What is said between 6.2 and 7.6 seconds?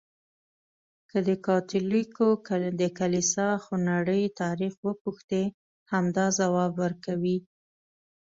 ځواب ورکوي.